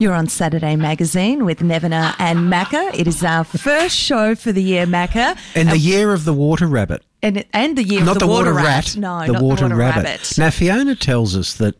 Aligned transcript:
You're 0.00 0.14
on 0.14 0.28
Saturday 0.28 0.76
Magazine 0.76 1.44
with 1.44 1.58
Nevena 1.58 2.14
and 2.18 2.50
Macca. 2.50 2.98
It 2.98 3.06
is 3.06 3.22
our 3.22 3.44
first 3.44 3.94
show 3.94 4.34
for 4.34 4.50
the 4.50 4.62
year, 4.62 4.86
Macca. 4.86 5.36
And 5.54 5.68
the 5.68 5.76
year 5.76 6.14
of 6.14 6.24
the 6.24 6.32
water 6.32 6.66
rabbit. 6.66 7.02
And, 7.22 7.44
and 7.52 7.76
the 7.76 7.84
year 7.84 8.02
not 8.02 8.12
of 8.16 8.20
the, 8.20 8.26
the 8.26 8.32
water, 8.32 8.54
rat. 8.54 8.64
rat. 8.64 8.96
No, 8.96 9.26
the 9.26 9.34
not 9.34 9.42
water, 9.42 9.56
the 9.56 9.64
water 9.64 9.76
rabbit. 9.76 10.04
rabbit. 10.04 10.38
Now 10.38 10.48
Fiona 10.48 10.96
tells 10.96 11.36
us 11.36 11.52
that 11.58 11.74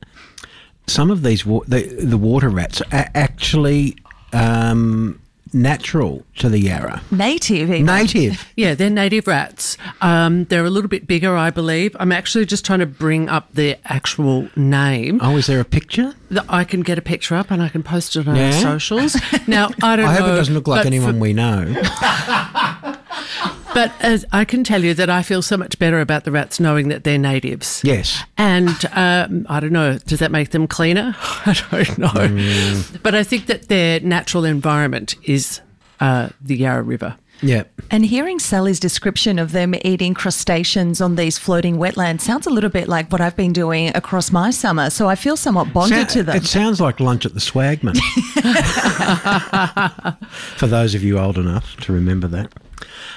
some 0.86 1.10
of 1.10 1.22
these 1.22 1.46
wa- 1.46 1.64
the, 1.66 1.80
the 1.80 2.18
water 2.18 2.50
rats 2.50 2.82
are 2.92 3.08
actually 3.14 3.96
um, 4.34 5.18
natural 5.52 6.24
to 6.36 6.48
the 6.48 6.58
Yarra. 6.58 7.02
Native. 7.10 7.70
even. 7.70 7.86
Native. 7.86 8.46
Yeah, 8.56 8.74
they're 8.74 8.90
native 8.90 9.26
rats. 9.26 9.76
Um, 10.02 10.44
they're 10.44 10.64
a 10.64 10.70
little 10.70 10.88
bit 10.88 11.06
bigger, 11.06 11.34
I 11.36 11.50
believe. 11.50 11.96
I'm 11.98 12.12
actually 12.12 12.44
just 12.46 12.64
trying 12.64 12.80
to 12.80 12.86
bring 12.86 13.28
up 13.28 13.52
their 13.54 13.76
actual 13.86 14.48
name. 14.56 15.18
Oh, 15.22 15.36
is 15.36 15.46
there 15.46 15.60
a 15.60 15.64
picture? 15.64 16.14
that 16.30 16.44
I 16.48 16.62
can 16.62 16.82
get 16.82 16.96
a 16.96 17.02
picture 17.02 17.34
up 17.34 17.50
and 17.50 17.60
I 17.60 17.68
can 17.68 17.82
post 17.82 18.14
it 18.14 18.28
on 18.28 18.36
Yeah? 18.36 18.46
our 18.46 18.52
socials. 18.52 19.16
Now, 19.48 19.70
I 19.82 19.96
don't 19.96 20.06
I 20.06 20.14
know. 20.18 20.20
hope 20.26 20.32
it 20.34 20.36
doesn't 20.36 20.54
look 20.54 20.68
like 20.68 20.86
anyone 20.86 21.14
for- 21.14 21.18
we 21.20 21.32
know. 21.32 21.64
but 23.74 23.92
as 24.00 24.24
I 24.32 24.44
can 24.44 24.64
tell 24.64 24.84
you 24.84 24.94
that 24.94 25.10
I 25.10 25.22
feel 25.22 25.42
so 25.42 25.56
much 25.56 25.78
better 25.78 26.00
about 26.00 26.24
the 26.24 26.30
rats 26.30 26.60
knowing 26.60 26.88
that 26.88 27.04
they're 27.04 27.18
natives. 27.18 27.80
yes. 27.84 28.22
And 28.36 28.68
um, 28.92 29.46
I 29.48 29.60
don't 29.60 29.72
know, 29.72 29.98
does 29.98 30.18
that 30.20 30.30
make 30.30 30.50
them 30.50 30.66
cleaner? 30.66 31.14
I 31.20 31.56
don't 31.70 31.98
know. 31.98 32.08
Mm. 32.08 33.02
But 33.02 33.14
I 33.14 33.24
think 33.24 33.46
that 33.46 33.68
their 33.68 34.00
natural 34.00 34.44
environment 34.44 35.16
is 35.22 35.60
uh, 36.00 36.30
the 36.40 36.56
Yarra 36.56 36.82
River. 36.82 37.16
Yeah. 37.42 37.64
And 37.90 38.04
hearing 38.04 38.38
Sally's 38.38 38.78
description 38.78 39.38
of 39.38 39.52
them 39.52 39.74
eating 39.82 40.12
crustaceans 40.14 41.00
on 41.00 41.16
these 41.16 41.38
floating 41.38 41.76
wetlands 41.76 42.20
sounds 42.20 42.46
a 42.46 42.50
little 42.50 42.70
bit 42.70 42.86
like 42.86 43.10
what 43.10 43.20
I've 43.22 43.36
been 43.36 43.52
doing 43.52 43.94
across 43.96 44.30
my 44.30 44.50
summer. 44.50 44.90
So 44.90 45.08
I 45.08 45.14
feel 45.14 45.36
somewhat 45.36 45.72
bonded 45.72 46.10
Sou- 46.10 46.18
to 46.18 46.22
them. 46.24 46.36
It 46.36 46.44
sounds 46.44 46.80
like 46.80 47.00
lunch 47.00 47.24
at 47.24 47.32
the 47.32 47.40
Swagman. 47.40 47.96
For 50.58 50.66
those 50.66 50.94
of 50.94 51.02
you 51.02 51.18
old 51.18 51.38
enough 51.38 51.76
to 51.76 51.92
remember 51.92 52.28
that. 52.28 52.52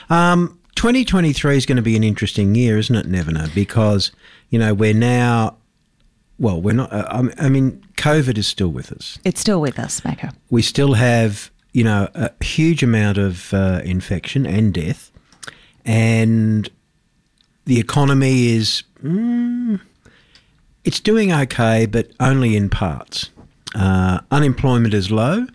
Um, 0.09 0.59
2023 0.75 1.57
is 1.57 1.65
going 1.65 1.75
to 1.77 1.81
be 1.81 1.95
an 1.95 2.03
interesting 2.03 2.55
year, 2.55 2.77
isn't 2.77 2.95
it, 2.95 3.09
Nevena? 3.09 3.53
Because, 3.53 4.11
you 4.49 4.59
know, 4.59 4.73
we're 4.73 4.93
now, 4.93 5.57
well, 6.39 6.59
we're 6.61 6.73
not, 6.73 6.91
uh, 6.91 7.05
I'm- 7.09 7.31
mean, 7.49 7.83
COVID 7.97 8.37
is 8.37 8.47
still 8.47 8.69
with 8.69 8.91
us. 8.91 9.19
It's 9.23 9.39
still 9.39 9.61
with 9.61 9.79
us, 9.79 10.01
Macca. 10.01 10.33
We 10.49 10.61
still 10.61 10.93
have, 10.93 11.51
you 11.73 11.83
know, 11.83 12.09
a 12.15 12.31
huge 12.43 12.83
amount 12.83 13.17
of 13.17 13.53
uh, 13.53 13.81
infection 13.85 14.45
and 14.45 14.73
death. 14.73 15.11
And 15.85 16.69
the 17.65 17.79
economy 17.79 18.47
is, 18.47 18.83
mm, 19.03 19.79
it's 20.83 20.99
doing 20.99 21.31
okay, 21.31 21.85
but 21.85 22.11
only 22.19 22.55
in 22.55 22.69
parts. 22.69 23.29
Uh, 23.75 24.19
unemployment 24.31 24.93
is 24.93 25.11
low, 25.11 25.47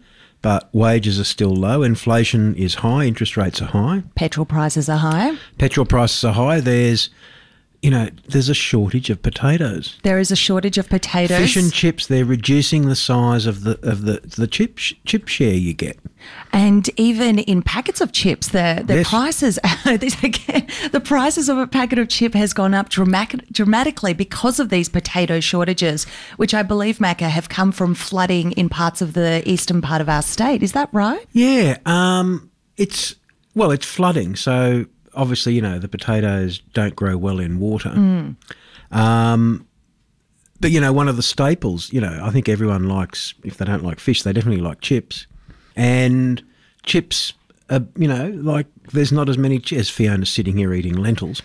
but 0.42 0.68
wages 0.72 1.18
are 1.18 1.24
still 1.24 1.54
low. 1.54 1.82
Inflation 1.82 2.54
is 2.54 2.76
high, 2.76 3.04
interest 3.04 3.36
rates 3.36 3.60
are 3.60 3.66
high, 3.66 4.02
Petrol 4.14 4.46
prices 4.46 4.88
are 4.88 4.98
high. 4.98 5.36
petrol 5.58 5.86
prices 5.86 6.22
are 6.24 6.32
high. 6.34 6.60
There's, 6.60 7.10
you 7.82 7.90
know, 7.90 8.08
there's 8.28 8.48
a 8.48 8.54
shortage 8.54 9.08
of 9.08 9.22
potatoes. 9.22 9.98
There 10.02 10.18
is 10.18 10.32
a 10.32 10.36
shortage 10.36 10.78
of 10.78 10.88
potatoes. 10.88 11.38
Fish 11.38 11.56
and 11.56 11.72
chips, 11.72 12.08
they're 12.08 12.24
reducing 12.24 12.88
the 12.88 12.96
size 12.96 13.46
of 13.46 13.62
the 13.62 13.78
of 13.88 14.02
the 14.02 14.20
the 14.36 14.46
chip 14.48 14.78
sh- 14.78 14.94
chip 15.04 15.28
share 15.28 15.54
you 15.54 15.74
get. 15.74 15.96
And 16.52 16.90
even 16.96 17.38
in 17.38 17.62
packets 17.62 18.00
of 18.00 18.10
chips, 18.10 18.48
the, 18.48 18.82
the 18.84 18.96
Yes. 18.96 19.08
prices 19.08 19.54
the 19.84 21.00
prices 21.04 21.48
of 21.48 21.58
a 21.58 21.66
packet 21.66 21.98
of 22.00 22.08
chip 22.08 22.34
has 22.34 22.52
gone 22.52 22.74
up 22.74 22.88
dramatic, 22.88 23.48
dramatically 23.52 24.12
because 24.12 24.58
of 24.58 24.68
these 24.70 24.88
potato 24.88 25.38
shortages, 25.40 26.04
which 26.36 26.54
I 26.54 26.62
believe 26.64 26.98
Macca 26.98 27.28
have 27.28 27.48
come 27.48 27.70
from 27.72 27.94
flooding 27.94 28.52
in 28.52 28.68
parts 28.68 29.00
of 29.00 29.12
the 29.12 29.42
eastern 29.48 29.80
part 29.80 30.00
of 30.00 30.08
our 30.08 30.22
state. 30.22 30.62
Is 30.62 30.72
that 30.72 30.88
right? 30.92 31.24
Yeah, 31.32 31.78
um, 31.86 32.50
it's 32.76 33.14
well, 33.54 33.70
it's 33.70 33.86
flooding, 33.86 34.34
so 34.36 34.86
obviously 35.18 35.52
you 35.52 35.60
know 35.60 35.78
the 35.78 35.88
potatoes 35.88 36.60
don't 36.72 36.96
grow 36.96 37.18
well 37.18 37.38
in 37.40 37.58
water. 37.58 37.90
Um, 38.90 39.66
but 40.60 40.70
you 40.70 40.80
know, 40.80 40.92
one 40.92 41.08
of 41.08 41.16
the 41.16 41.22
staples, 41.22 41.92
you 41.92 42.00
know, 42.00 42.20
I 42.22 42.30
think 42.30 42.48
everyone 42.48 42.88
likes. 42.88 43.34
If 43.44 43.58
they 43.58 43.64
don't 43.64 43.84
like 43.84 44.00
fish, 44.00 44.22
they 44.22 44.32
definitely 44.32 44.62
like 44.62 44.80
chips, 44.80 45.26
and 45.76 46.42
chips. 46.84 47.34
Are, 47.70 47.84
you 47.96 48.08
know, 48.08 48.28
like 48.30 48.66
there's 48.92 49.12
not 49.12 49.28
as 49.28 49.36
many 49.36 49.62
as 49.72 49.90
Fiona's 49.90 50.30
sitting 50.30 50.56
here 50.56 50.72
eating 50.72 50.94
lentils, 50.94 51.42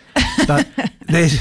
but 0.48 0.68
there's 1.08 1.38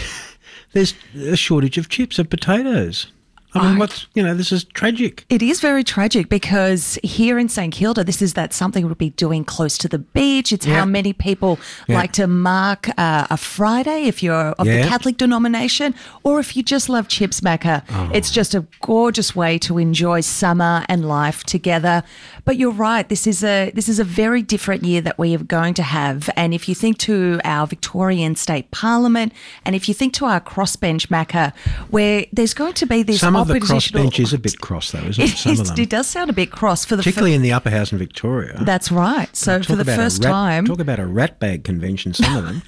there's 0.73 0.95
a 1.15 1.37
shortage 1.37 1.79
of 1.79 1.89
chips 1.89 2.19
of 2.19 2.29
potatoes. 2.29 3.07
I 3.55 3.69
mean, 3.69 3.79
what's 3.79 4.07
you 4.15 4.23
know, 4.23 4.35
this 4.35 4.51
is 4.53 4.65
tragic. 4.65 5.25
It 5.29 5.43
is 5.43 5.61
very 5.61 5.85
tragic 5.85 6.29
because 6.29 6.99
here 7.03 7.39
in 7.39 7.49
St 7.49 7.73
Kilda, 7.73 8.03
this 8.05 8.23
is 8.23 8.35
that 8.35 8.53
something 8.53 8.87
we'll 8.87 8.95
be 8.95 9.11
doing 9.11 9.45
close 9.45 9.77
to 9.79 9.89
the 9.89 9.99
beach. 9.99 10.53
It's 10.53 10.67
Yeah. 10.67 10.79
how 10.81 10.85
many 10.87 11.13
people 11.13 11.59
Yeah. 11.87 11.97
like 11.97 12.13
to 12.13 12.27
mark 12.27 12.89
uh, 12.97 13.27
a 13.31 13.37
Friday 13.37 14.05
if 14.05 14.23
you're 14.23 14.53
of 14.59 14.67
the 14.67 14.83
Catholic 14.89 15.17
denomination 15.19 15.95
or 16.23 16.41
if 16.41 16.57
you 16.57 16.63
just 16.63 16.89
love 16.89 17.09
chips, 17.09 17.41
Macca. 17.41 17.83
Oh. 17.91 18.11
It's 18.13 18.31
just 18.31 18.55
a 18.55 18.65
gorgeous 18.81 19.37
way 19.37 19.59
to 19.59 19.79
enjoy 19.79 20.21
summer 20.23 20.85
and 20.89 21.07
life 21.07 21.45
together. 21.45 22.03
But 22.45 22.57
you're 22.57 22.71
right, 22.73 23.09
this 23.09 23.27
is 23.27 23.45
a 23.45 23.71
this 23.75 23.89
is 23.89 23.99
a 23.99 24.05
very 24.05 24.43
different 24.43 24.85
year 24.85 25.01
that 25.03 25.19
we 25.19 25.35
are 25.35 25.45
going 25.45 25.75
to 25.75 25.83
have. 25.83 26.31
And 26.37 26.55
if 26.55 26.69
you 26.69 26.75
think 26.75 26.99
to 26.99 27.41
our 27.45 27.67
Victorian 27.67 28.35
State 28.37 28.71
Parliament 28.71 29.33
and 29.65 29.75
if 29.77 29.89
you 29.89 29.95
think 29.95 30.15
to 30.15 30.25
our 30.27 30.41
crossbench, 30.41 31.09
Macca, 31.09 31.53
where 31.91 32.25
there's 32.33 32.55
going 32.55 32.73
to 32.75 32.87
be 32.87 33.03
this 33.03 33.21
Some 33.21 33.37
of 33.43 33.49
the 33.49 33.61
crossbench 33.61 34.19
is 34.21 34.33
a 34.33 34.39
bit 34.39 34.61
cross, 34.61 34.91
though, 34.93 35.01
isn't 35.01 35.23
it? 35.23 35.31
it, 35.33 35.37
Some 35.37 35.53
of 35.61 35.67
them. 35.69 35.79
it 35.79 35.91
does 35.91 36.07
sound 36.07 36.31
a 36.31 36.33
bit 36.33 36.51
cross 36.51 36.85
for 36.85 36.97
the 36.97 37.03
particularly 37.03 37.35
in 37.35 37.43
the 37.43 37.53
upper 37.53 37.71
house 37.71 37.93
in 37.93 37.99
Victoria. 37.99 38.59
that's 38.65 38.91
right. 38.93 39.35
So 39.37 39.59
Talk 39.59 39.67
for 39.67 39.77
the 39.77 39.85
first 39.85 40.23
rat- 40.25 40.31
time, 40.33 40.65
talk 40.67 40.81
about 40.81 40.99
a 40.99 41.07
rat 41.07 41.39
bag 41.39 41.65
convention. 41.65 42.15
Some 42.15 42.37
of 42.37 42.45
them, 42.45 42.63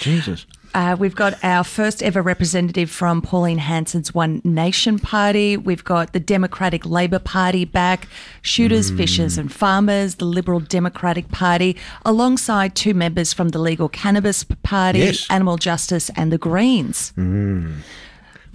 Jesus. 0.00 0.46
uh, 0.74 0.94
we've 0.98 1.16
got 1.16 1.42
our 1.42 1.64
first 1.64 2.02
ever 2.02 2.22
representative 2.22 2.90
from 2.90 3.20
Pauline 3.22 3.58
Hanson's 3.58 4.14
One 4.14 4.40
Nation 4.44 4.98
Party. 4.98 5.56
We've 5.56 5.82
got 5.82 6.12
the 6.12 6.20
Democratic 6.20 6.86
Labor 6.86 7.18
Party 7.18 7.64
back, 7.64 8.06
shooters, 8.42 8.90
Hmm. 8.90 8.96
fishers, 8.98 9.38
and 9.38 9.50
farmers. 9.52 10.16
The 10.16 10.24
Liberal 10.26 10.60
Democratic 10.60 11.30
Party, 11.30 11.76
alongside 12.04 12.74
two 12.76 12.94
members 12.94 13.32
from 13.32 13.48
the 13.48 13.58
Legal 13.58 13.88
Cannabis 13.88 14.44
Party, 14.62 15.00
Yes. 15.00 15.26
Animal 15.30 15.56
Justice, 15.56 16.10
and 16.16 16.30
the 16.32 16.38
Greens. 16.38 17.12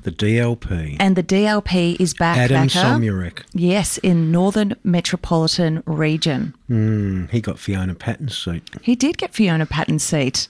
The 0.03 0.11
DLP. 0.11 0.97
And 0.99 1.15
the 1.15 1.23
DLP 1.23 1.99
is 1.99 2.13
back. 2.13 2.37
Adam 2.37 2.67
Macca. 2.67 2.83
Somyurek. 2.83 3.43
Yes, 3.53 3.97
in 3.99 4.31
Northern 4.31 4.75
Metropolitan 4.83 5.81
Region. 5.85 6.53
Mm, 6.69 7.29
he 7.31 7.39
got 7.41 7.57
Fiona 7.57 7.95
Patten's 7.95 8.37
seat. 8.37 8.69
He 8.81 8.95
did 8.95 9.17
get 9.17 9.33
Fiona 9.33 9.65
Patten's 9.65 10.03
seat. 10.03 10.47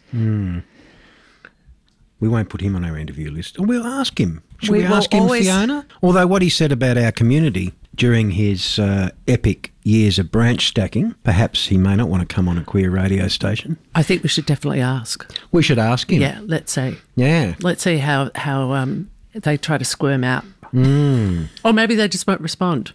We 2.20 2.30
won't 2.30 2.50
put 2.50 2.62
him 2.62 2.76
on 2.76 2.86
our 2.86 2.98
interview 2.98 3.30
list. 3.32 3.60
We'll 3.60 3.86
ask 3.86 4.20
him. 4.20 4.42
Should 4.60 4.72
we, 4.72 4.80
We 4.80 4.84
will 4.86 4.94
ask 4.96 5.14
him, 5.14 5.24
always- 5.24 5.46
Fiona? 5.46 5.86
Although 6.02 6.26
what 6.28 6.42
he 6.42 6.50
said 6.50 6.72
about 6.72 6.98
our 6.98 7.12
community 7.12 7.74
during 7.96 8.32
his 8.32 8.80
uh, 8.80 9.10
epic 9.28 9.72
years 9.84 10.18
of 10.18 10.32
branch 10.32 10.68
stacking, 10.68 11.14
perhaps 11.24 11.68
he 11.68 11.78
may 11.78 11.96
not 11.98 12.08
want 12.08 12.28
to 12.28 12.34
come 12.34 12.48
on 12.48 12.58
a 12.58 12.64
queer 12.64 12.90
radio 12.90 13.28
station. 13.28 13.78
I 13.94 14.04
think 14.04 14.24
we 14.24 14.30
should 14.30 14.46
definitely 14.46 14.80
ask. 14.80 15.30
We 15.52 15.62
should 15.62 15.78
ask 15.80 16.10
him. 16.10 16.22
Yeah, 16.22 16.40
let's 16.46 16.72
see. 16.72 16.96
Yeah. 17.16 17.56
Let's 17.60 17.84
see 17.84 17.98
how 17.98 18.32
how 18.36 18.72
um, 18.72 19.10
they 19.34 19.58
try 19.58 19.78
to 19.78 19.86
squirm 19.86 20.24
out. 20.24 20.44
Hmm. 20.72 21.46
Or 21.64 21.74
maybe 21.74 21.96
they 21.96 22.08
just 22.08 22.26
won't 22.28 22.42
respond. 22.42 22.94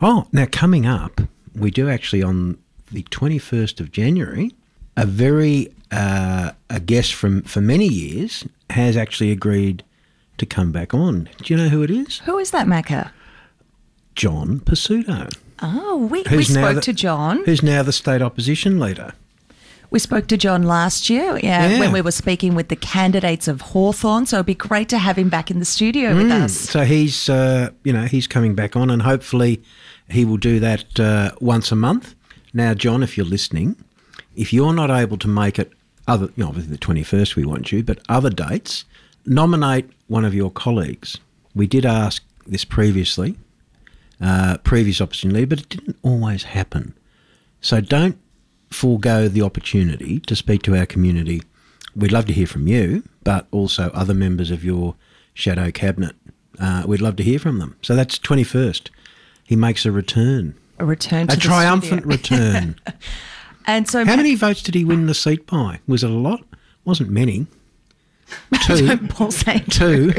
Oh, 0.00 0.28
now 0.32 0.46
coming 0.50 0.86
up, 0.86 1.20
we 1.54 1.70
do 1.70 1.88
actually 1.88 2.22
on 2.22 2.58
the 2.92 3.02
21st 3.04 3.80
of 3.80 3.90
January, 3.90 4.52
a 4.96 5.06
very, 5.06 5.72
uh, 5.90 6.52
a 6.70 6.80
guest 6.80 7.14
from 7.14 7.42
for 7.42 7.60
many 7.60 7.86
years 7.88 8.44
has 8.70 8.96
actually 8.96 9.30
agreed 9.32 9.82
to 10.38 10.46
come 10.46 10.70
back 10.70 10.92
on. 10.94 11.28
Do 11.42 11.52
you 11.54 11.56
know 11.58 11.68
who 11.68 11.82
it 11.82 11.90
is? 11.90 12.18
Who 12.20 12.38
is 12.38 12.50
that, 12.50 12.66
Macca? 12.66 13.10
John 14.14 14.60
Pesutto. 14.60 15.30
Oh, 15.62 15.96
we, 16.10 16.22
we 16.22 16.28
Who's 16.28 16.54
now 16.54 16.62
spoke 16.70 16.74
the- 16.76 16.80
to 16.82 16.92
John. 16.92 17.44
Who's 17.44 17.62
now 17.62 17.82
the 17.82 17.92
state 17.92 18.22
opposition 18.22 18.78
leader. 18.78 19.12
We 19.90 19.98
spoke 19.98 20.26
to 20.28 20.36
John 20.36 20.62
last 20.64 21.08
year 21.08 21.38
yeah, 21.42 21.68
Yeah. 21.68 21.80
when 21.80 21.92
we 21.92 22.00
were 22.00 22.10
speaking 22.10 22.54
with 22.54 22.68
the 22.68 22.76
candidates 22.76 23.48
of 23.48 23.60
Hawthorn. 23.60 24.26
So 24.26 24.36
it'd 24.38 24.46
be 24.46 24.54
great 24.54 24.88
to 24.90 24.98
have 24.98 25.16
him 25.16 25.28
back 25.28 25.50
in 25.50 25.58
the 25.58 25.64
studio 25.64 26.14
with 26.16 26.26
Mm, 26.26 26.42
us. 26.42 26.52
So 26.52 26.84
he's, 26.84 27.28
uh, 27.28 27.70
you 27.84 27.92
know, 27.92 28.04
he's 28.06 28.26
coming 28.26 28.54
back 28.54 28.76
on, 28.76 28.90
and 28.90 29.02
hopefully, 29.02 29.62
he 30.08 30.24
will 30.24 30.36
do 30.38 30.60
that 30.60 31.00
uh, 31.00 31.32
once 31.40 31.70
a 31.72 31.76
month. 31.76 32.14
Now, 32.52 32.74
John, 32.74 33.02
if 33.02 33.16
you're 33.16 33.26
listening, 33.26 33.76
if 34.34 34.52
you're 34.52 34.72
not 34.72 34.90
able 34.90 35.18
to 35.18 35.28
make 35.28 35.58
it, 35.58 35.72
other, 36.08 36.26
you 36.36 36.42
know, 36.44 36.48
obviously 36.48 36.72
the 36.72 36.78
21st 36.78 37.36
we 37.36 37.44
want 37.44 37.72
you, 37.72 37.82
but 37.82 37.98
other 38.08 38.30
dates, 38.30 38.84
nominate 39.24 39.88
one 40.08 40.24
of 40.24 40.34
your 40.34 40.50
colleagues. 40.50 41.18
We 41.54 41.66
did 41.66 41.84
ask 41.84 42.22
this 42.46 42.64
previously, 42.64 43.36
uh, 44.20 44.58
previous 44.58 45.00
opportunity, 45.00 45.44
but 45.44 45.60
it 45.60 45.68
didn't 45.68 45.96
always 46.02 46.44
happen. 46.44 46.94
So 47.60 47.80
don't 47.80 48.16
forego 48.70 49.28
the 49.28 49.42
opportunity 49.42 50.20
to 50.20 50.36
speak 50.36 50.62
to 50.62 50.76
our 50.76 50.86
community. 50.86 51.42
We'd 51.94 52.12
love 52.12 52.26
to 52.26 52.32
hear 52.32 52.46
from 52.46 52.66
you, 52.66 53.02
but 53.24 53.46
also 53.50 53.90
other 53.94 54.14
members 54.14 54.50
of 54.50 54.64
your 54.64 54.94
shadow 55.34 55.70
cabinet. 55.70 56.14
Uh, 56.58 56.84
we'd 56.86 57.00
love 57.00 57.16
to 57.16 57.22
hear 57.22 57.38
from 57.38 57.58
them. 57.58 57.76
So 57.82 57.94
that's 57.94 58.18
21st. 58.18 58.88
He 59.44 59.56
makes 59.56 59.86
a 59.86 59.92
return, 59.92 60.54
A 60.78 60.84
return 60.84 61.26
to 61.28 61.34
a 61.34 61.36
triumphant 61.38 62.04
return. 62.06 62.76
And 63.68 63.88
so, 63.90 64.04
How 64.04 64.12
Ma- 64.12 64.16
many 64.18 64.36
votes 64.36 64.62
did 64.62 64.76
he 64.76 64.84
win 64.84 65.06
the 65.06 65.14
seat 65.14 65.44
by? 65.48 65.80
Was 65.88 66.04
it 66.04 66.10
a 66.10 66.14
lot? 66.14 66.44
Wasn't 66.84 67.10
many. 67.10 67.48
Two. 68.64 68.96
Paul 69.08 69.32
Two. 69.32 70.12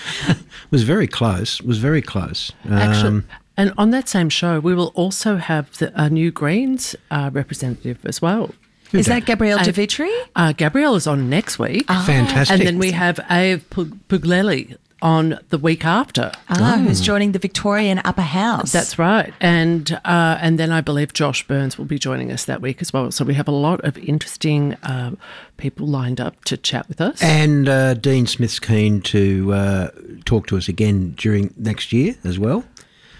was 0.70 0.84
very 0.84 1.06
close. 1.06 1.60
Was 1.60 1.76
very 1.76 2.00
close. 2.00 2.50
Actually, 2.70 3.08
Um, 3.08 3.24
and 3.58 3.72
on 3.76 3.90
that 3.90 4.08
same 4.08 4.30
show, 4.30 4.58
we 4.60 4.74
will 4.74 4.92
also 4.94 5.36
have 5.36 5.76
the, 5.78 5.92
a 5.94 6.08
new 6.08 6.30
Greens 6.30 6.96
uh, 7.10 7.28
representative 7.32 7.98
as 8.06 8.22
well. 8.22 8.50
Is 8.92 9.04
that 9.06 9.26
Gabrielle 9.26 9.58
De 9.62 9.72
Vietri? 9.72 10.10
Uh, 10.34 10.52
Gabrielle 10.52 10.94
is 10.96 11.06
on 11.06 11.28
next 11.28 11.58
week. 11.58 11.86
fantastic. 11.86 12.50
And 12.58 12.66
then 12.66 12.78
we 12.78 12.92
have 12.92 13.16
Aiv 13.28 13.60
Pug- 13.68 13.98
Puglielli 14.08 14.76
on 15.02 15.38
the 15.50 15.58
week 15.58 15.84
after. 15.84 16.32
Ah, 16.48 16.74
Oh. 16.74 16.78
who's 16.82 17.00
joining 17.02 17.32
the 17.32 17.38
Victorian 17.38 18.00
Upper 18.04 18.22
House? 18.22 18.72
That's 18.72 18.98
right. 18.98 19.32
And 19.40 19.92
uh, 20.04 20.38
and 20.40 20.58
then 20.58 20.72
I 20.72 20.80
believe 20.80 21.12
Josh 21.12 21.46
Burns 21.46 21.76
will 21.78 21.84
be 21.84 21.98
joining 21.98 22.32
us 22.32 22.46
that 22.46 22.60
week 22.62 22.80
as 22.80 22.90
well. 22.92 23.10
So 23.12 23.24
we 23.26 23.34
have 23.34 23.46
a 23.46 23.52
lot 23.68 23.84
of 23.84 23.96
interesting 23.98 24.74
uh, 24.82 25.10
people 25.58 25.86
lined 25.86 26.18
up 26.20 26.42
to 26.46 26.56
chat 26.56 26.88
with 26.88 27.00
us. 27.00 27.22
and 27.22 27.68
uh, 27.68 27.92
Dean 27.94 28.26
Smith's 28.26 28.58
keen 28.58 29.00
to 29.02 29.52
uh, 29.52 29.88
talk 30.24 30.46
to 30.46 30.56
us 30.56 30.66
again 30.68 31.14
during 31.18 31.52
next 31.58 31.92
year 31.92 32.16
as 32.24 32.38
well. 32.38 32.64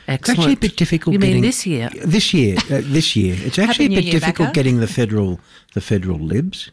It's 0.09 0.29
actually 0.29 0.55
a 0.55 0.57
bit 0.57 0.77
difficult. 0.77 1.13
You 1.13 1.19
mean 1.19 1.31
getting, 1.31 1.43
this 1.43 1.67
year? 1.67 1.91
This 2.05 2.33
year, 2.33 2.57
uh, 2.71 2.81
this 2.83 3.15
year. 3.15 3.37
It's 3.47 3.59
actually 3.59 3.87
a 3.87 3.91
bit 3.91 4.05
Year, 4.05 4.13
difficult 4.13 4.49
Becca. 4.49 4.55
getting 4.55 4.81
the 4.81 4.87
federal 4.87 5.39
the 5.75 5.81
federal 5.81 6.19
libs. 6.19 6.71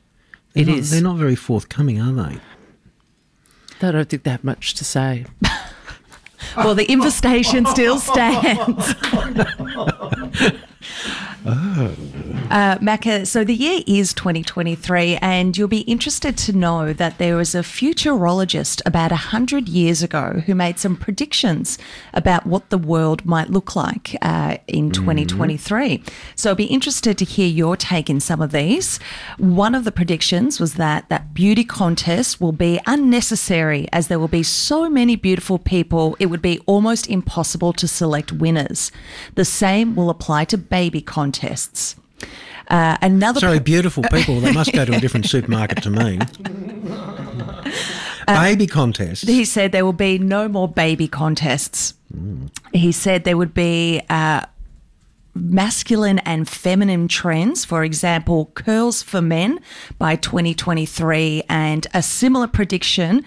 They're 0.53 0.63
It 0.63 0.67
not, 0.67 0.77
is. 0.77 0.89
They're 0.91 1.01
not 1.01 1.17
very 1.17 1.35
forthcoming, 1.35 1.99
are 2.01 2.13
they? 2.13 2.39
I 3.81 3.91
don't 3.91 4.09
think 4.09 4.23
they 4.23 4.31
have 4.31 4.43
much 4.43 4.73
to 4.75 4.85
say. 4.85 5.25
well, 6.57 6.73
the 6.75 6.89
invitation 6.89 7.65
still 7.65 7.99
stands. 7.99 8.95
Uh, 12.51 12.77
Macca, 12.77 13.25
so 13.25 13.43
the 13.43 13.55
year 13.55 13.81
is 13.87 14.13
2023, 14.13 15.17
and 15.17 15.57
you'll 15.57 15.67
be 15.67 15.81
interested 15.81 16.37
to 16.37 16.53
know 16.53 16.93
that 16.93 17.17
there 17.17 17.35
was 17.35 17.55
a 17.55 17.59
futurologist 17.59 18.83
about 18.85 19.09
100 19.09 19.67
years 19.67 20.03
ago 20.03 20.43
who 20.45 20.53
made 20.53 20.77
some 20.77 20.95
predictions 20.95 21.79
about 22.13 22.45
what 22.45 22.69
the 22.69 22.77
world 22.77 23.25
might 23.25 23.49
look 23.49 23.75
like 23.75 24.15
uh, 24.21 24.57
in 24.67 24.91
2023. 24.91 26.03
So 26.35 26.51
I'll 26.51 26.55
be 26.55 26.65
interested 26.65 27.17
to 27.17 27.25
hear 27.25 27.47
your 27.47 27.75
take 27.75 28.11
in 28.11 28.19
some 28.19 28.41
of 28.41 28.51
these. 28.51 28.99
One 29.39 29.73
of 29.73 29.83
the 29.83 29.91
predictions 29.91 30.59
was 30.59 30.75
that 30.75 31.09
that 31.09 31.33
beauty 31.33 31.63
contest 31.63 32.39
will 32.39 32.51
be 32.51 32.79
unnecessary 32.85 33.87
as 33.91 34.07
there 34.07 34.19
will 34.19 34.27
be 34.27 34.43
so 34.43 34.87
many 34.87 35.15
beautiful 35.15 35.57
people, 35.57 36.15
it 36.19 36.27
would 36.27 36.43
be 36.43 36.59
almost 36.67 37.09
impossible 37.09 37.73
to 37.73 37.87
select 37.87 38.31
winners. 38.31 38.91
The 39.33 39.45
same 39.45 39.95
will 39.95 40.11
apply 40.11 40.45
to 40.45 40.57
baby 40.59 41.01
contests. 41.01 41.95
Uh, 42.67 42.97
another 43.01 43.39
Sorry, 43.39 43.59
beautiful 43.59 44.03
people. 44.11 44.39
They 44.39 44.51
must 44.51 44.73
go 44.73 44.85
to 44.85 44.95
a 44.95 44.99
different 44.99 45.27
supermarket 45.27 45.83
to 45.83 45.89
me. 45.91 46.19
Baby 48.27 48.65
contest. 48.67 49.27
He 49.27 49.45
said 49.45 49.71
there 49.71 49.85
will 49.85 49.93
be 49.93 50.17
no 50.17 50.47
more 50.47 50.67
baby 50.67 51.07
contests. 51.07 51.93
He 52.73 52.91
said 52.91 53.23
there 53.23 53.37
would 53.37 53.53
be 53.53 54.01
uh, 54.09 54.45
masculine 55.35 56.19
and 56.19 56.47
feminine 56.49 57.07
trends, 57.07 57.65
for 57.65 57.83
example, 57.83 58.51
curls 58.55 59.03
for 59.03 59.21
men 59.21 59.59
by 59.99 60.15
2023, 60.15 61.43
and 61.49 61.85
a 61.93 62.01
similar 62.01 62.47
prediction 62.47 63.23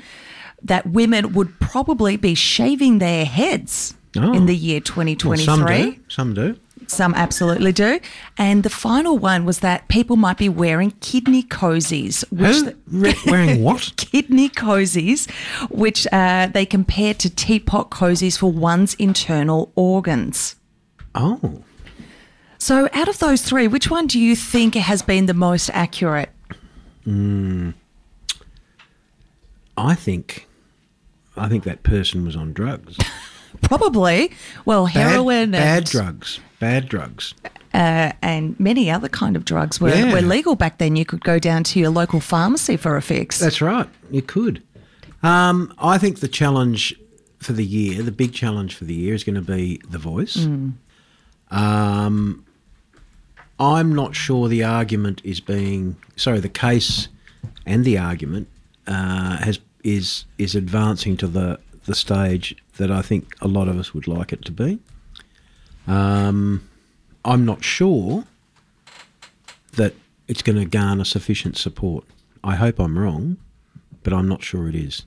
that 0.63 0.87
women 0.89 1.33
would 1.35 1.61
probably 1.61 2.17
be 2.17 2.35
shaving 2.35 2.99
their 2.99 3.25
heads 3.25 3.95
Oh. 4.17 4.33
in 4.33 4.47
the 4.47 4.57
year 4.57 4.77
Well, 4.79 5.05
2023. 5.05 5.45
some 5.45 5.65
do. 5.67 5.97
Some 6.09 6.35
do. 6.35 6.57
Some 6.89 7.15
absolutely 7.15 7.73
do. 7.73 8.01
And 8.39 8.63
the 8.63 8.71
final 8.71 9.19
one 9.19 9.45
was 9.45 9.61
that 9.61 9.89
people 9.89 10.17
might 10.17 10.39
be 10.39 10.49
wearing 10.49 10.93
kidney 11.01 11.43
cozies, 11.43 12.25
which? 12.33 12.75
Re- 12.87 13.15
wearing 13.27 13.63
what? 13.63 13.93
kidney 13.97 14.49
cozies, 14.49 15.31
which 15.71 16.07
uh, 16.13 16.47
they 16.47 16.65
compare 16.65 17.13
to 17.15 17.29
teapot 17.29 17.91
cozies 17.91 18.39
for 18.39 18.51
one's 18.51 18.95
internal 18.95 19.71
organs. 19.77 20.57
Oh. 21.15 21.63
So, 22.57 22.89
out 22.93 23.09
of 23.09 23.19
those 23.19 23.43
three, 23.43 23.69
which 23.69 23.91
one 23.91 24.07
do 24.07 24.19
you 24.19 24.35
think 24.35 24.75
has 24.75 25.03
been 25.03 25.27
the 25.27 25.35
most 25.35 25.71
accurate? 25.71 26.31
I 29.77 29.95
think. 29.95 30.47
I 31.37 31.49
think 31.49 31.65
that 31.65 31.83
person 31.83 32.25
was 32.25 32.35
on 32.35 32.53
drugs. 32.53 32.97
Probably, 33.63 34.31
well, 34.65 34.87
heroin 34.87 35.51
bad 35.53 35.79
and, 35.79 35.87
drugs. 35.87 36.41
Bad 36.59 36.89
drugs. 36.89 37.35
uh, 37.75 38.13
and 38.23 38.59
many 38.59 38.91
other 38.91 39.09
kind 39.09 39.37
of 39.37 39.45
drugs 39.45 39.81
were, 39.81 39.91
Yeah. 39.95 40.13
were 40.13 40.21
legal 40.23 40.57
back 40.57 40.79
then. 40.79 40.97
You 40.97 41.05
could 41.05 41.23
go 41.25 41.39
down 41.39 41.65
to 41.65 41.79
your 41.79 41.91
local 41.91 42.21
pharmacy 42.21 42.77
for 42.77 42.97
a 42.97 43.03
fix. 43.03 43.39
That's 43.39 43.61
right. 43.61 43.89
You 44.11 44.23
could. 44.23 44.63
Um, 45.23 45.73
I 45.79 45.99
think 45.99 46.21
the 46.21 46.29
challenge 46.29 46.95
for 47.39 47.53
the 47.53 47.65
year, 47.65 48.03
the 48.03 48.13
big 48.13 48.33
challenge 48.33 48.75
for 48.75 48.85
the 48.85 48.95
year, 48.95 49.15
is 49.15 49.25
going 49.25 49.35
to 49.37 49.41
be 49.43 49.81
the 49.89 49.99
voice. 49.99 50.37
Um, 51.51 52.45
I'm 53.61 53.95
not 53.95 54.15
sure 54.15 54.49
the 54.49 54.65
argument 54.65 55.21
is 55.25 55.41
being 55.41 55.97
sorry, 56.17 56.41
the 56.41 56.49
case 56.49 57.09
and 57.67 57.85
the 57.85 57.99
argument 57.99 58.49
uh, 58.87 59.39
has 59.39 59.59
is 59.85 60.25
is 60.39 60.55
advancing 60.55 61.17
to 61.19 61.27
the 61.27 61.59
the 61.89 61.95
stage 61.95 62.55
that 62.77 62.93
I 62.93 63.03
think 63.03 63.35
a 63.41 63.49
lot 63.49 63.67
of 63.67 63.79
us 63.79 63.93
would 63.93 64.07
like 64.07 64.33
it 64.33 64.45
to 64.45 64.53
be. 64.53 64.79
Um, 65.89 66.69
I'm 67.25 67.45
not 67.45 67.65
sure 67.65 68.25
that 69.73 69.95
it's 70.29 70.43
going 70.43 70.59
to 70.59 70.67
garner 70.67 71.05
sufficient 71.05 71.57
support. 71.57 72.05
I 72.45 72.55
hope 72.55 72.79
I'm 72.79 72.99
wrong, 72.99 73.39
but 74.03 74.13
I'm 74.13 74.29
not 74.29 74.45
sure 74.45 74.69
it 74.69 74.77
is. 74.77 75.03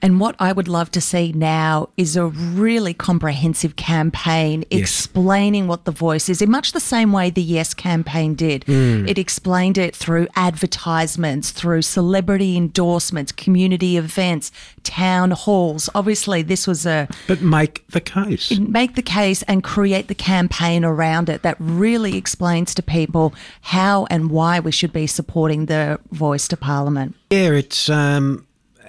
And 0.00 0.20
what 0.20 0.36
I 0.38 0.52
would 0.52 0.68
love 0.68 0.92
to 0.92 1.00
see 1.00 1.32
now 1.32 1.88
is 1.96 2.14
a 2.14 2.26
really 2.26 2.94
comprehensive 2.94 3.74
campaign 3.74 4.64
Yes. 4.70 4.78
explaining 4.80 5.66
what 5.66 5.86
the 5.86 5.90
voice 5.90 6.28
is 6.28 6.40
in 6.40 6.52
much 6.52 6.70
the 6.70 6.78
same 6.78 7.10
way 7.10 7.30
the 7.30 7.42
Yes 7.42 7.74
campaign 7.74 8.36
did. 8.36 8.64
Mm. 8.66 9.08
It 9.08 9.18
explained 9.18 9.76
it 9.76 9.96
through 9.96 10.28
advertisements, 10.36 11.50
through 11.50 11.82
celebrity 11.82 12.56
endorsements, 12.56 13.32
community 13.32 13.96
events, 13.96 14.52
town 14.84 15.32
halls. 15.32 15.90
Obviously, 15.96 16.42
this 16.42 16.66
was 16.68 16.86
a 16.86 17.08
But 17.26 17.42
make 17.42 17.84
the 17.90 18.00
case. 18.00 18.56
make 18.58 18.94
the 18.94 19.02
case 19.02 19.42
and 19.48 19.64
create 19.64 20.06
the 20.06 20.14
campaign 20.14 20.84
around 20.84 21.28
it 21.28 21.42
that 21.42 21.56
really 21.58 22.16
explains 22.16 22.72
to 22.74 22.82
people 22.82 23.34
how 23.62 24.06
and 24.10 24.30
why 24.30 24.60
we 24.60 24.70
should 24.70 24.92
be 24.92 25.08
supporting 25.08 25.66
the 25.66 25.98
voice 26.12 26.46
to 26.48 26.56
parliament. 26.56 27.16
Yeah, 27.30 27.50
it's 27.50 27.90
um, 27.90 28.46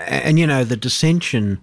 and 0.07 0.39
you 0.39 0.47
know 0.47 0.63
the 0.63 0.77
dissension 0.77 1.61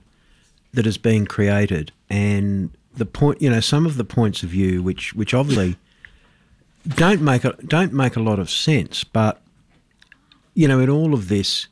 that 0.73 0.87
is 0.87 0.99
being 0.99 1.27
created, 1.27 1.93
and 2.11 2.71
the 2.95 3.07
point, 3.07 3.41
you 3.41 3.51
know, 3.51 3.61
some 3.61 3.87
of 3.87 3.97
the 3.97 4.05
points 4.05 4.43
of 4.43 4.51
view 4.51 4.83
which 4.83 5.15
which 5.15 5.35
obviously 5.35 5.77
don't 6.89 7.21
make 7.21 7.45
a, 7.45 7.53
don't 7.67 7.93
make 7.93 8.17
a 8.17 8.21
lot 8.21 8.39
of 8.39 8.51
sense, 8.51 9.05
but 9.05 9.43
you 10.55 10.67
know, 10.67 10.81
in 10.81 10.89
all 10.89 11.15
of 11.15 11.29
this, 11.29 11.67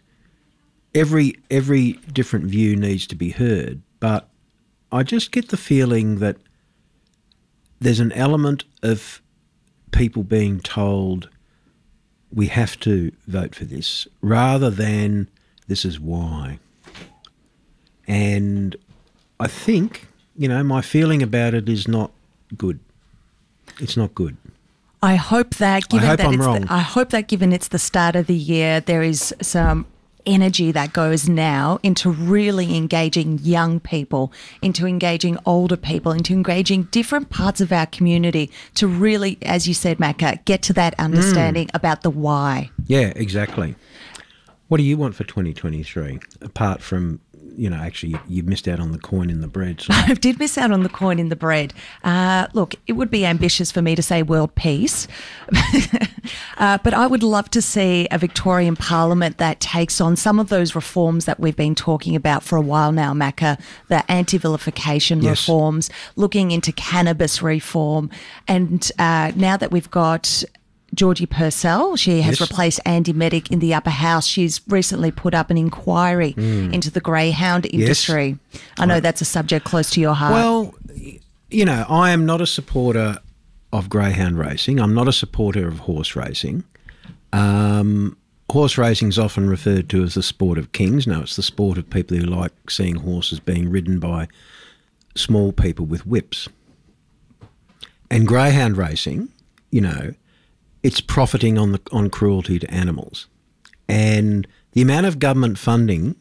every 0.95 1.35
every 1.51 1.93
different 2.13 2.47
view 2.47 2.77
needs 2.77 3.07
to 3.07 3.15
be 3.15 3.31
heard. 3.31 3.81
But 4.01 4.29
I 4.93 5.03
just 5.03 5.33
get 5.33 5.49
the 5.49 5.57
feeling 5.57 6.19
that 6.19 6.37
there's 7.81 8.01
an 8.01 8.13
element 8.13 8.65
of 8.83 9.21
people 9.93 10.23
being 10.23 10.61
told 10.61 11.29
we 12.33 12.49
have 12.49 12.79
to 12.81 13.13
vote 13.27 13.55
for 13.55 13.65
this 13.65 14.09
rather 14.21 14.69
than 14.69 15.29
this 15.67 15.85
is 15.85 15.99
why. 15.99 16.59
And 18.07 18.77
I 19.41 19.47
think, 19.47 20.09
you 20.37 20.49
know, 20.49 20.63
my 20.63 20.83
feeling 20.83 21.23
about 21.23 21.55
it 21.55 21.69
is 21.69 21.89
not 21.89 22.13
good. 22.57 22.81
It's 23.81 23.97
not 23.97 24.15
good. 24.15 24.37
I 25.03 25.17
hope 25.17 25.57
that 25.57 25.89
given 25.89 26.09
hope 26.09 26.19
that 26.19 26.27
I'm 26.27 26.35
it's 26.35 26.45
wrong. 26.45 26.61
The, 26.63 26.73
I 26.73 26.79
hope 26.81 27.11
that 27.11 27.29
given 27.29 27.53
it's 27.53 27.69
the 27.69 27.79
start 27.79 28.17
of 28.17 28.27
the 28.27 28.35
year, 28.35 28.81
there 28.81 29.03
is 29.03 29.35
some 29.43 29.87
energy 30.27 30.73
that 30.73 30.93
goes 30.93 31.29
now 31.29 31.79
into 31.83 32.11
really 32.11 32.75
engaging 32.77 33.39
young 33.43 33.81
people, 33.81 34.33
into 34.63 34.87
engaging 34.87 35.39
older 35.45 35.77
people, 35.77 36.13
into 36.13 36.33
engaging 36.33 36.85
different 36.85 37.31
parts 37.31 37.61
of 37.61 37.73
our 37.73 37.87
community 37.87 38.51
to 38.75 38.87
really, 38.87 39.39
as 39.43 39.69
you 39.69 39.75
said, 39.75 39.99
Macca, 39.99 40.43
get 40.45 40.63
to 40.63 40.73
that 40.73 40.97
mm. 40.97 41.05
understanding 41.05 41.69
about 41.75 42.03
the 42.03 42.11
why. 42.11 42.71
Yeah, 42.87 43.13
exactly. 43.15 43.75
What 44.69 44.79
do 44.79 44.85
you 44.85 44.97
want 44.97 45.15
for 45.15 45.25
2023 45.25 46.21
apart 46.43 46.83
from 46.83 47.21
you 47.57 47.71
know, 47.71 47.77
actually, 47.77 48.17
you 48.29 48.43
missed 48.43 48.67
out 48.69 48.81
on 48.81 48.93
the 48.93 48.99
coin 48.99 49.31
in 49.31 49.41
the 49.41 49.49
bread. 49.49 49.81
So. 49.81 49.89
I 49.95 50.15
did 50.15 50.39
miss 50.39 50.59
out 50.59 50.71
on 50.71 50.83
the 50.83 50.89
coin 50.89 51.19
in 51.19 51.29
the 51.29 51.37
bread. 51.37 51.73
Uh, 52.03 52.47
look, 52.53 52.75
it 52.87 52.95
would 52.95 53.11
be 53.11 53.25
ambitious 53.25 53.71
for 53.71 53.83
me 53.83 53.95
to 53.95 54.03
say 54.03 54.23
world 54.23 54.55
peace, 54.55 55.07
uh, 56.59 56.79
but 56.83 56.95
I 56.95 57.07
would 57.07 57.23
love 57.23 57.51
to 57.51 57.63
see 57.63 58.09
a 58.11 58.19
Victorian 58.19 58.77
Parliament 58.77 59.39
that 59.39 59.61
takes 59.61 60.01
on 60.01 60.17
some 60.17 60.39
of 60.39 60.49
those 60.49 60.75
reforms 60.75 61.25
that 61.27 61.41
we've 61.41 61.57
been 61.57 61.75
talking 61.75 62.17
about 62.17 62.43
for 62.43 62.57
a 62.57 62.63
while 62.63 62.93
now, 62.93 63.13
Macca, 63.13 63.61
the 63.89 64.11
anti 64.11 64.39
vilification 64.39 65.23
yes. 65.23 65.43
reforms, 65.43 65.91
looking 66.17 66.51
into 66.51 66.73
cannabis 66.73 67.43
reform. 67.43 68.11
And 68.49 68.91
uh, 68.99 69.33
now 69.37 69.57
that 69.57 69.71
we've 69.71 69.91
got 69.91 70.45
Georgie 70.95 71.27
Purcell. 71.27 71.97
She 71.97 72.21
has 72.23 72.41
yes. 72.41 72.49
replaced 72.49 72.81
Andy 72.85 73.13
Meddick 73.13 73.51
in 73.51 73.59
the 73.59 73.75
upper 73.75 73.91
house. 73.91 74.27
She's 74.27 74.61
recently 74.69 75.11
put 75.11 75.35
up 75.35 75.51
an 75.51 75.59
inquiry 75.59 76.35
mm. 76.35 76.73
into 76.73 76.91
the 76.91 77.01
greyhound 77.01 77.67
industry. 77.67 78.39
Yes. 78.53 78.63
I 78.79 78.87
know 78.87 79.01
that's 79.01 79.21
a 79.21 79.25
subject 79.25 79.65
close 79.65 79.91
to 79.91 80.01
your 80.01 80.15
heart. 80.15 80.33
Well, 80.33 80.75
you 81.51 81.65
know, 81.65 81.85
I 81.89 82.11
am 82.11 82.27
not 82.27 82.41
a 82.41 82.47
supporter 82.47 83.19
of 83.73 83.89
greyhound 83.89 84.39
racing. 84.39 84.81
I'm 84.81 84.95
not 84.95 85.09
a 85.09 85.13
supporter 85.13 85.67
of 85.67 85.81
horse 85.81 86.15
racing. 86.15 86.65
Um, 87.33 88.17
horse 88.51 88.79
racing 88.79 89.09
is 89.09 89.19
often 89.19 89.49
referred 89.49 89.89
to 89.91 90.03
as 90.05 90.15
the 90.15 90.23
sport 90.23 90.59
of 90.59 90.73
kings. 90.73 91.07
No, 91.07 91.23
it's 91.23 91.37
the 91.37 91.43
sport 91.43 91.79
of 91.79 91.91
people 91.91 92.17
who 92.17 92.25
like 92.25 92.53
seeing 92.71 92.95
horses 92.97 93.41
being 93.41 93.69
ridden 93.69 93.99
by 93.99 94.29
small 95.17 95.53
people 95.53 95.87
with 95.87 96.07
whips. 96.07 96.49
And 98.11 98.29
greyhound 98.29 98.77
racing, 98.77 99.29
you 99.71 99.81
know, 99.81 100.15
it's 100.85 101.01
profiting 101.01 101.59
on 101.59 101.73
the 101.73 101.81
on 101.91 102.11
cruelty 102.11 102.61
to 102.61 102.73
animals, 102.73 103.27
and 103.89 104.47
the 104.73 104.83
amount 104.83 105.07
of 105.07 105.19
government 105.19 105.59
funding 105.59 106.15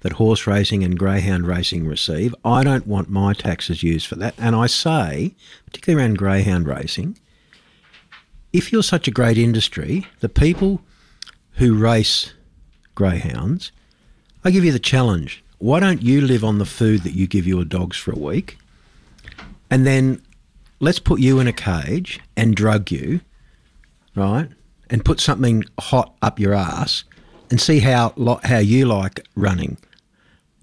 that 0.00 0.12
horse 0.12 0.46
racing 0.46 0.82
and 0.82 0.98
greyhound 0.98 1.46
racing 1.46 1.86
receive, 1.86 2.34
I 2.44 2.64
don't 2.64 2.86
want 2.86 3.10
my 3.10 3.34
taxes 3.34 3.82
used 3.82 4.06
for 4.06 4.16
that. 4.16 4.34
And 4.38 4.56
I 4.56 4.66
say, 4.66 5.34
particularly 5.66 6.02
around 6.02 6.18
greyhound 6.18 6.66
racing, 6.66 7.18
if 8.52 8.72
you're 8.72 8.82
such 8.82 9.06
a 9.06 9.10
great 9.10 9.36
industry, 9.36 10.06
the 10.20 10.28
people 10.28 10.80
who 11.52 11.74
race 11.74 12.32
greyhounds, 12.94 13.72
I 14.42 14.50
give 14.50 14.64
you 14.64 14.72
the 14.72 14.78
challenge. 14.78 15.44
Why 15.58 15.80
don't 15.80 16.02
you 16.02 16.22
live 16.22 16.44
on 16.44 16.58
the 16.58 16.64
food 16.64 17.02
that 17.02 17.12
you 17.12 17.26
give 17.26 17.46
your 17.46 17.64
dogs 17.64 17.98
for 17.98 18.12
a 18.12 18.18
week? 18.18 18.56
And 19.70 19.86
then 19.86 20.22
let's 20.80 20.98
put 20.98 21.20
you 21.20 21.40
in 21.40 21.46
a 21.46 21.52
cage 21.52 22.20
and 22.36 22.56
drug 22.56 22.90
you 22.90 23.20
right, 24.14 24.48
and 24.88 25.04
put 25.04 25.20
something 25.20 25.64
hot 25.78 26.14
up 26.22 26.38
your 26.38 26.54
ass 26.54 27.04
and 27.50 27.60
see 27.60 27.80
how 27.80 28.14
how 28.44 28.58
you 28.58 28.86
like 28.86 29.26
running. 29.34 29.76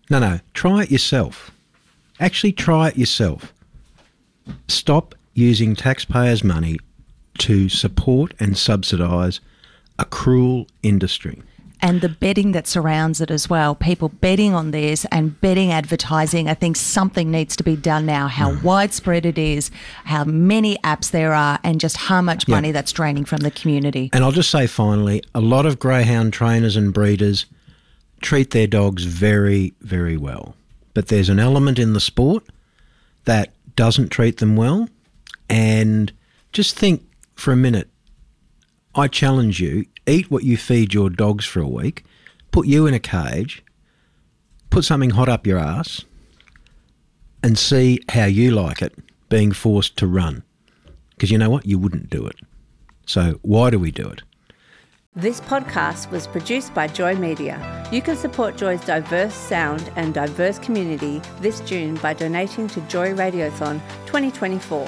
No, 0.10 0.20
no, 0.20 0.40
try 0.54 0.84
it 0.84 0.92
yourself. 0.92 1.52
Actually, 2.20 2.54
try 2.54 2.90
it 2.90 2.98
yourself. 2.98 3.54
Stop 4.68 5.16
using 5.34 5.76
taxpayers' 5.76 6.44
money 6.44 6.78
to 7.40 7.70
support 7.70 8.34
and 8.40 8.58
subsidise 8.58 9.40
a 10.00 10.06
cruel 10.06 10.68
industry 10.82 11.42
and 11.82 12.02
the 12.02 12.10
betting 12.10 12.52
that 12.54 12.68
surrounds 12.68 13.22
it 13.22 13.32
as 13.32 13.50
well. 13.50 13.76
People 13.76 14.10
betting 14.10 14.54
on 14.54 14.72
this 14.72 15.06
and 15.06 15.40
betting 15.42 15.72
advertising. 15.72 16.50
I 16.50 16.54
think 16.54 16.76
something 16.76 17.32
needs 17.32 17.56
to 17.58 17.64
be 17.64 17.76
done 17.76 18.06
now. 18.06 18.28
How 18.28 18.52
mm. 18.52 18.64
widespread 18.64 19.26
it 19.26 19.38
is, 19.38 19.72
how 20.06 20.24
many 20.24 20.78
apps 20.78 21.12
there 21.12 21.34
are, 21.34 21.60
and 21.64 21.80
just 21.80 21.98
how 21.98 22.22
much 22.22 22.48
money 22.48 22.72
that's 22.72 22.92
draining 22.92 23.26
from 23.26 23.40
the 23.40 23.52
community. 23.52 24.10
And 24.14 24.24
I'll 24.24 24.32
just 24.32 24.50
say 24.50 24.68
finally, 24.68 25.22
a 25.36 25.42
lot 25.42 25.66
of 25.66 25.80
greyhound 25.80 26.34
trainers 26.34 26.76
and 26.76 26.94
breeders 26.94 27.46
treat 28.22 28.52
their 28.52 28.68
dogs 28.68 29.04
very, 29.04 29.74
very 29.82 30.18
well. 30.18 30.56
But 30.94 31.08
there's 31.08 31.30
an 31.30 31.40
element 31.40 31.78
in 31.78 31.94
the 31.94 32.00
sport 32.00 32.44
that 33.26 33.54
doesn't 33.76 34.10
treat 34.10 34.38
them 34.38 34.56
well. 34.56 34.90
And 35.50 36.12
just 36.52 36.78
think 36.78 37.04
for 37.36 37.52
a 37.52 37.56
minute 37.56 37.88
I 38.96 39.08
challenge 39.08 39.60
you 39.60 39.86
eat 40.08 40.32
what 40.32 40.44
you 40.44 40.58
feed 40.58 40.94
your 40.94 41.10
dogs 41.10 41.46
for 41.46 41.60
a 41.60 41.68
week, 41.68 42.04
put 42.52 42.66
you 42.66 42.88
in 42.88 42.94
a 42.94 43.00
cage, 43.00 43.64
put 44.70 44.86
something 44.86 45.12
hot 45.12 45.30
up 45.30 45.46
your 45.46 45.60
ass, 45.60 46.06
and 47.44 47.58
see 47.58 48.00
how 48.10 48.26
you 48.26 48.52
like 48.52 48.82
it 48.82 48.94
being 49.30 49.52
forced 49.52 49.98
to 49.98 50.08
run. 50.08 50.44
Because 51.10 51.32
you 51.32 51.38
know 51.38 51.50
what? 51.50 51.66
You 51.66 51.78
wouldn't 51.78 52.10
do 52.10 52.26
it. 52.26 52.36
So 53.06 53.40
why 53.42 53.70
do 53.70 53.80
we 53.80 53.92
do 53.92 54.08
it? 54.08 54.22
This 55.16 55.42
podcast 55.42 56.12
was 56.12 56.28
produced 56.28 56.76
by 56.76 56.88
Joy 56.88 57.16
Media. 57.16 57.58
You 57.92 58.04
can 58.04 58.16
support 58.16 58.56
Joy's 58.56 58.86
diverse 58.86 59.34
sound 59.34 59.92
and 59.96 60.14
diverse 60.14 60.60
community 60.60 61.22
this 61.42 61.60
June 61.62 61.96
by 61.96 62.14
donating 62.14 62.68
to 62.68 62.82
Joy 62.82 63.14
Radiothon 63.14 63.82
2024 64.06 64.88